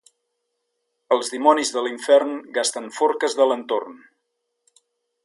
[1.15, 4.01] Els dimonis de l'infern gasten forques d'Alentorn.